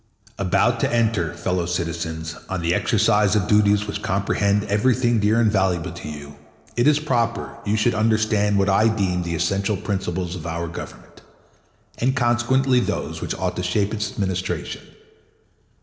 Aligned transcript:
3 0.37 0.45
About 0.47 0.79
to 0.79 0.91
enter, 0.91 1.35
fellow 1.35 1.67
citizens, 1.67 2.35
on 2.49 2.61
the 2.63 2.73
exercise 2.73 3.35
of 3.35 3.47
duties 3.47 3.85
which 3.85 4.01
comprehend 4.01 4.63
everything 4.63 5.19
dear 5.19 5.39
and 5.39 5.51
valuable 5.51 5.91
to 5.91 6.09
you, 6.09 6.37
it 6.75 6.87
is 6.87 6.97
proper 6.99 7.55
you 7.67 7.77
should 7.77 7.93
understand 7.93 8.57
what 8.57 8.67
I 8.67 8.87
deem 8.87 9.21
the 9.21 9.35
essential 9.35 9.77
principles 9.77 10.35
of 10.35 10.47
our 10.47 10.67
Government, 10.67 11.21
and 11.99 12.15
consequently 12.15 12.79
those 12.79 13.21
which 13.21 13.35
ought 13.35 13.55
to 13.57 13.61
shape 13.61 13.93
its 13.93 14.11
Administration. 14.13 14.81